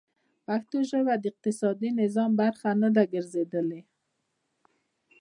[0.45, 3.81] پښتو ژبه د اقتصادي نظام برخه نه ده ګرځېدلې.